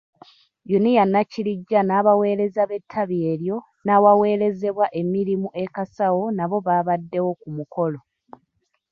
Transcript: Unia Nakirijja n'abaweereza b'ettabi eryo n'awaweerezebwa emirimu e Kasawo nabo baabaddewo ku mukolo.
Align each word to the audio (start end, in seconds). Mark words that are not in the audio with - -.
Unia 0.77 1.03
Nakirijja 1.11 1.79
n'abaweereza 1.83 2.61
b'ettabi 2.69 3.17
eryo 3.31 3.57
n'awaweerezebwa 3.85 4.85
emirimu 5.01 5.47
e 5.63 5.65
Kasawo 5.75 6.23
nabo 6.37 6.57
baabaddewo 6.65 7.31
ku 7.41 7.47
mukolo. 7.57 7.99